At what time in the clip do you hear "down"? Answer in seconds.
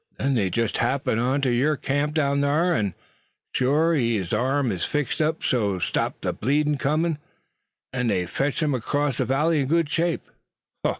2.15-2.41